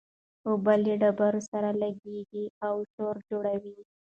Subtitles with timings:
[0.47, 3.77] اوبه له ډبرو سره لګېږي او شور جوړوي.